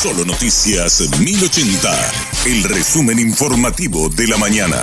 Solo 0.00 0.24
Noticias 0.24 1.10
1080, 1.18 1.90
el 2.46 2.62
resumen 2.62 3.18
informativo 3.18 4.08
de 4.08 4.28
la 4.28 4.38
mañana. 4.38 4.76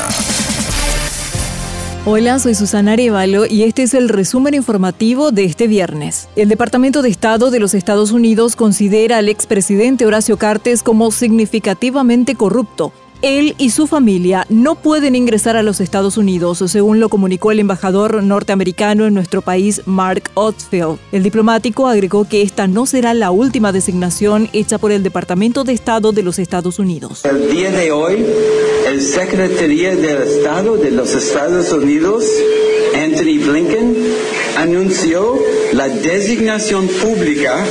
Hola, 2.04 2.38
soy 2.38 2.54
Susana 2.54 2.92
Arevalo 2.92 3.46
y 3.46 3.64
este 3.64 3.84
es 3.84 3.94
el 3.94 4.10
resumen 4.10 4.56
informativo 4.56 5.32
de 5.32 5.46
este 5.46 5.68
viernes. 5.68 6.28
El 6.36 6.50
Departamento 6.50 7.02
de 7.02 7.08
Estado 7.08 7.50
de 7.50 7.62
los 7.62 7.74
Estados 7.74 8.12
Unidos 8.12 8.58
considera 8.58 9.20
al 9.20 9.30
expresidente 9.30 10.06
Horacio 10.06 10.36
Cartes 10.36 10.84
como 10.84 11.10
significativamente 11.12 12.36
corrupto 12.36 12.92
él 13.22 13.56
y 13.58 13.70
su 13.72 13.88
familia 13.88 14.46
no 14.50 14.76
pueden 14.76 15.16
ingresar 15.16 15.56
a 15.58 15.64
los 15.64 15.82
Estados 15.82 16.18
Unidos, 16.18 16.64
según 16.68 17.00
lo 17.00 17.10
comunicó 17.10 17.52
el 17.52 17.60
embajador 17.60 18.24
norteamericano 18.24 19.06
en 19.06 19.14
nuestro 19.14 19.42
país, 19.42 19.82
Mark 19.86 20.30
Otsfield. 20.34 21.00
El 21.12 21.24
diplomático 21.24 21.88
agregó 21.88 22.28
que 22.28 22.42
esta 22.42 22.68
no 22.68 22.86
será 22.86 23.14
la 23.14 23.32
última 23.32 23.72
designación 23.72 24.50
hecha 24.54 24.78
por 24.78 24.92
el 24.92 25.04
Departamento 25.04 25.64
de 25.64 25.74
Estado 25.74 26.12
de 26.12 26.24
los 26.24 26.40
Estados 26.40 26.80
Unidos. 26.80 27.24
El 27.26 27.50
día 27.52 27.72
de 27.72 27.92
hoy, 27.92 28.26
el 28.88 29.02
Secretaría 29.02 29.96
del 29.96 30.22
Estado 30.24 30.78
de 30.78 30.92
los 30.92 31.14
Estados 31.14 31.72
Unidos, 31.72 32.26
Anthony 32.96 33.40
Blinken, 33.46 33.96
anunció 34.58 35.38
la 35.74 35.88
designación 35.88 36.88
pública 36.88 37.66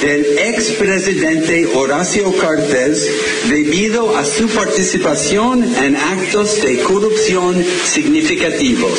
del 0.00 0.38
expresidente 0.38 1.66
Horacio 1.74 2.32
Cartes 2.36 3.10
debido 3.48 4.16
a 4.16 4.24
su 4.24 4.48
participación 4.48 5.62
en 5.76 5.96
actos 5.96 6.62
de 6.62 6.78
corrupción 6.80 7.62
significativos. 7.84 8.98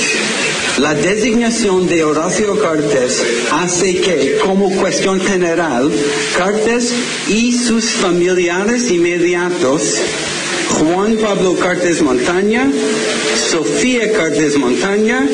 La 0.78 0.94
designación 0.94 1.88
de 1.88 2.04
Horacio 2.04 2.60
Cartes 2.60 3.24
hace 3.52 4.00
que, 4.02 4.38
como 4.46 4.70
cuestión 4.72 5.20
general, 5.20 5.92
Cartes 6.38 6.94
y 7.28 7.54
sus 7.54 7.86
familiares 7.86 8.90
inmediatos 8.92 10.02
Juan 10.80 11.18
Pablo 11.18 11.56
Cartes 11.56 12.02
Montaña, 12.02 12.72
Sofía 13.36 14.12
Cartes 14.14 14.58
Montaña 14.58 15.28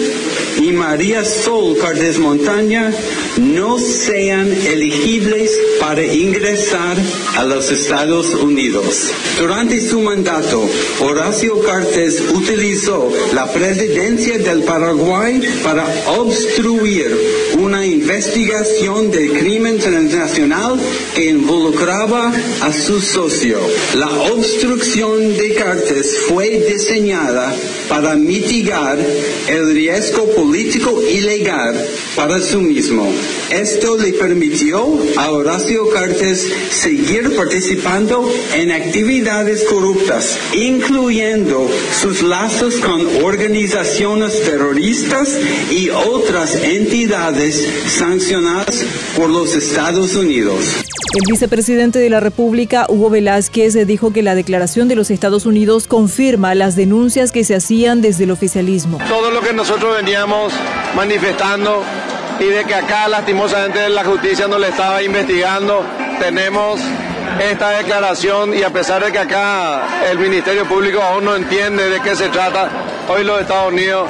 y 0.59 0.72
María 0.72 1.23
Sol 1.23 1.77
Cartes 1.80 2.17
Montaña 2.19 2.91
no 3.38 3.77
sean 3.77 4.52
elegibles 4.52 5.58
para 5.88 6.03
ingresar 6.03 6.97
a 7.38 7.45
los 7.45 7.71
Estados 7.71 8.33
Unidos. 8.33 9.09
Durante 9.39 9.80
su 9.80 10.02
mandato, 10.02 10.69
Horacio 10.99 11.61
Cartes 11.61 12.21
utilizó 12.35 13.09
la 13.33 13.49
presidencia 13.53 14.38
del 14.38 14.63
Paraguay 14.63 15.39
para 15.63 15.85
obstruir 16.17 17.08
una 17.58 17.85
investigación 17.85 19.11
del 19.11 19.31
crimen 19.39 19.80
transnacional 19.80 20.77
que 21.15 21.30
involucraba 21.30 22.33
a 22.63 22.73
su 22.73 22.99
socio. 22.99 23.58
La 23.95 24.09
obstrucción 24.33 25.38
de 25.38 25.53
Cartes 25.53 26.17
fue 26.27 26.65
diseñada 26.69 27.55
para 27.88 28.15
mitigar 28.15 28.99
el 29.47 29.73
riesgo 29.73 30.25
político 30.35 31.02
ilegal 31.09 31.88
para 32.13 32.41
su 32.41 32.59
mismo. 32.59 33.09
Esto 33.49 33.97
le 33.97 34.11
permitió 34.11 34.85
a 35.15 35.31
Horacio 35.31 35.77
Cartes 35.86 36.52
seguir 36.72 37.36
participando 37.36 38.30
en 38.56 38.72
actividades 38.72 39.64
corruptas, 39.66 40.38
incluyendo 40.53 41.70
sus 42.02 42.23
lazos 42.23 42.75
con 42.75 43.23
organizaciones 43.23 44.42
terroristas 44.42 45.38
y 45.70 45.89
otras 45.89 46.55
entidades 46.55 47.64
sancionadas 47.88 48.83
por 49.16 49.30
los 49.30 49.55
Estados 49.55 50.16
Unidos. 50.16 50.83
El 51.14 51.31
vicepresidente 51.31 52.00
de 52.00 52.09
la 52.09 52.20
República, 52.20 52.86
Hugo 52.89 53.09
Velázquez, 53.09 53.88
dijo 53.88 54.11
que 54.11 54.22
la 54.22 54.36
declaración 54.36 54.88
de 54.88 54.95
los 54.95 55.09
Estados 55.09 55.45
Unidos 55.45 55.88
confirma 55.88 56.53
las 56.53 56.75
denuncias 56.75 57.31
que 57.31 57.44
se 57.44 57.55
hacían 57.55 58.02
desde 58.02 58.25
el 58.25 58.31
oficialismo. 58.31 59.00
Todo 59.08 59.31
lo 59.31 59.42
que 59.42 59.53
nosotros 59.53 59.95
veníamos 59.95 60.54
manifestando 60.95 61.83
y 62.39 62.45
de 62.45 62.65
que 62.65 62.75
acá 62.75 63.08
lastimosamente 63.08 63.89
la 63.89 64.03
justicia 64.03 64.48
no 64.48 64.58
le 64.58 64.70
estaba 64.70 65.02
investigando, 65.02 65.83
tenemos 66.20 66.80
esta 67.39 67.71
declaración 67.71 68.53
y 68.53 68.64
a 68.64 68.70
pesar 68.70 69.03
de 69.03 69.11
que 69.11 69.20
acá 69.20 69.83
el 70.09 70.17
Ministerio 70.17 70.65
Público 70.65 71.02
aún 71.02 71.26
no 71.26 71.36
entiende 71.36 71.89
de 71.89 71.99
qué 72.02 72.15
se 72.15 72.30
trata, 72.30 72.70
hoy 73.08 73.23
los 73.23 73.42
Estados 73.42 73.71
Unidos 73.71 74.08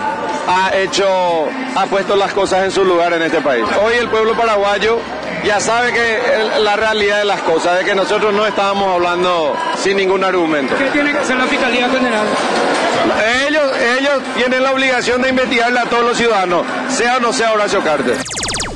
ha 0.47 0.75
hecho, 0.75 1.47
ha 1.75 1.85
puesto 1.85 2.15
las 2.15 2.33
cosas 2.33 2.63
en 2.63 2.71
su 2.71 2.85
lugar 2.85 3.13
en 3.13 3.21
este 3.21 3.41
país. 3.41 3.65
Hoy 3.83 3.95
el 3.95 4.07
pueblo 4.09 4.35
paraguayo 4.35 4.99
ya 5.43 5.59
sabe 5.59 5.93
que 5.93 6.19
la 6.59 6.75
realidad 6.75 7.19
de 7.19 7.25
las 7.25 7.41
cosas, 7.41 7.79
de 7.79 7.85
que 7.85 7.95
nosotros 7.95 8.33
no 8.33 8.45
estábamos 8.45 8.95
hablando 8.95 9.55
sin 9.77 9.97
ningún 9.97 10.23
argumento. 10.23 10.75
¿Qué 10.77 10.89
tiene 10.91 11.11
que 11.11 11.19
hacer 11.19 11.37
la 11.37 11.45
Fiscalía 11.45 11.89
General? 11.89 12.25
Ellos, 13.25 13.36
tienen 14.35 14.63
la 14.63 14.71
obligación 14.71 15.21
de 15.21 15.29
investigarle 15.29 15.79
a 15.79 15.85
todos 15.85 16.03
los 16.03 16.17
ciudadanos, 16.17 16.65
sea 16.89 17.17
o 17.17 17.19
no 17.19 17.33
sea 17.33 17.53
Horacio 17.53 17.83
Cartes. 17.83 18.17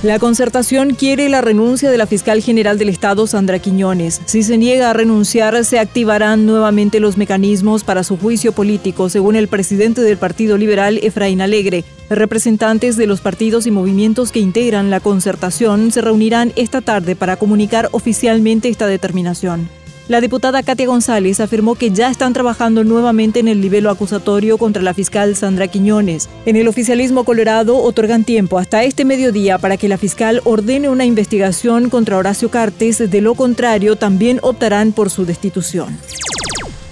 La 0.03 0.17
concertación 0.17 0.95
quiere 0.95 1.29
la 1.29 1.41
renuncia 1.41 1.91
de 1.91 1.97
la 1.97 2.07
fiscal 2.07 2.41
general 2.41 2.79
del 2.79 2.89
Estado, 2.89 3.27
Sandra 3.27 3.59
Quiñones. 3.59 4.19
Si 4.25 4.41
se 4.41 4.57
niega 4.57 4.89
a 4.89 4.93
renunciar, 4.93 5.63
se 5.63 5.77
activarán 5.77 6.47
nuevamente 6.47 6.99
los 6.99 7.17
mecanismos 7.17 7.83
para 7.83 8.03
su 8.03 8.17
juicio 8.17 8.51
político, 8.51 9.09
según 9.09 9.35
el 9.35 9.47
presidente 9.47 10.01
del 10.01 10.17
Partido 10.17 10.57
Liberal, 10.57 10.99
Efraín 11.03 11.39
Alegre. 11.39 11.83
Representantes 12.09 12.97
de 12.97 13.05
los 13.05 13.21
partidos 13.21 13.67
y 13.67 13.71
movimientos 13.71 14.31
que 14.31 14.39
integran 14.39 14.89
la 14.89 15.01
concertación 15.01 15.91
se 15.91 16.01
reunirán 16.01 16.51
esta 16.55 16.81
tarde 16.81 17.15
para 17.15 17.37
comunicar 17.37 17.87
oficialmente 17.91 18.69
esta 18.69 18.87
determinación. 18.87 19.69
La 20.11 20.19
diputada 20.19 20.61
Katia 20.61 20.87
González 20.87 21.39
afirmó 21.39 21.75
que 21.75 21.91
ya 21.91 22.11
están 22.11 22.33
trabajando 22.33 22.83
nuevamente 22.83 23.39
en 23.39 23.47
el 23.47 23.61
nivel 23.61 23.87
acusatorio 23.87 24.57
contra 24.57 24.83
la 24.83 24.93
fiscal 24.93 25.37
Sandra 25.37 25.69
Quiñones. 25.69 26.27
En 26.45 26.57
el 26.57 26.67
oficialismo 26.67 27.23
colorado 27.23 27.77
otorgan 27.77 28.25
tiempo 28.25 28.59
hasta 28.59 28.83
este 28.83 29.05
mediodía 29.05 29.57
para 29.57 29.77
que 29.77 29.87
la 29.87 29.97
fiscal 29.97 30.41
ordene 30.43 30.89
una 30.89 31.05
investigación 31.05 31.89
contra 31.89 32.17
Horacio 32.17 32.51
Cartes, 32.51 33.09
de 33.09 33.21
lo 33.21 33.35
contrario 33.35 33.95
también 33.95 34.41
optarán 34.43 34.91
por 34.91 35.09
su 35.09 35.25
destitución. 35.25 35.97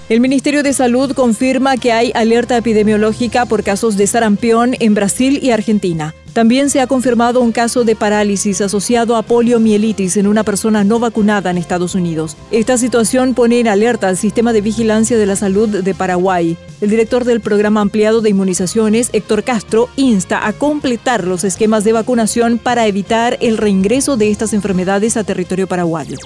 El 0.09 0.21
Ministerio 0.21 0.63
de 0.63 0.73
Salud 0.73 1.11
confirma 1.13 1.77
que 1.77 1.91
hay 1.91 2.11
alerta 2.15 2.57
epidemiológica 2.57 3.45
por 3.45 3.63
casos 3.63 3.95
de 3.95 4.07
sarampión 4.07 4.75
en 4.79 4.95
Brasil 4.95 5.37
y 5.39 5.51
Argentina. 5.51 6.15
También 6.33 6.71
se 6.71 6.81
ha 6.81 6.87
confirmado 6.87 7.41
un 7.41 7.51
caso 7.51 7.83
de 7.83 7.95
parálisis 7.95 8.59
asociado 8.61 9.15
a 9.15 9.21
poliomielitis 9.21 10.17
en 10.17 10.25
una 10.25 10.43
persona 10.43 10.83
no 10.83 10.97
vacunada 10.97 11.51
en 11.51 11.59
Estados 11.59 11.93
Unidos. 11.93 12.37
Esta 12.49 12.79
situación 12.79 13.35
pone 13.35 13.59
en 13.59 13.67
alerta 13.67 14.07
al 14.07 14.17
sistema 14.17 14.51
de 14.51 14.61
vigilancia 14.61 15.15
de 15.15 15.27
la 15.27 15.35
salud 15.35 15.69
de 15.69 15.93
Paraguay. 15.93 16.57
El 16.81 16.89
director 16.89 17.23
del 17.23 17.39
programa 17.39 17.81
ampliado 17.81 18.21
de 18.21 18.31
inmunizaciones, 18.31 19.11
Héctor 19.13 19.43
Castro, 19.43 19.89
insta 19.95 20.47
a 20.47 20.53
completar 20.53 21.27
los 21.27 21.43
esquemas 21.43 21.83
de 21.83 21.93
vacunación 21.93 22.57
para 22.57 22.87
evitar 22.87 23.37
el 23.41 23.59
reingreso 23.59 24.17
de 24.17 24.31
estas 24.31 24.53
enfermedades 24.53 25.17
a 25.17 25.23
territorio 25.23 25.67
paraguayo. 25.67 26.17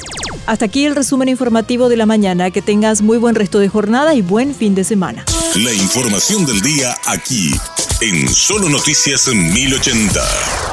Hasta 0.45 0.65
aquí 0.65 0.85
el 0.85 0.95
resumen 0.95 1.29
informativo 1.29 1.89
de 1.89 1.97
la 1.97 2.05
mañana. 2.05 2.51
Que 2.51 2.61
tengas 2.61 3.01
muy 3.01 3.17
buen 3.17 3.35
resto 3.35 3.59
de 3.59 3.69
jornada 3.69 4.13
y 4.13 4.21
buen 4.21 4.53
fin 4.53 4.75
de 4.75 4.83
semana. 4.83 5.25
La 5.55 5.73
información 5.73 6.45
del 6.45 6.61
día 6.61 6.95
aquí 7.05 7.53
en 8.01 8.27
Solo 8.27 8.69
Noticias 8.69 9.27
1080. 9.27 10.72